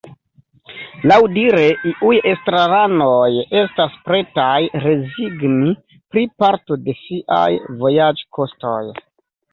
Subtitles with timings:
[1.09, 3.29] Laŭdire iuj estraranoj
[3.61, 5.77] estas pretaj rezigni
[6.15, 7.47] pri parto de siaj
[7.85, 8.79] vojaĝkostoj.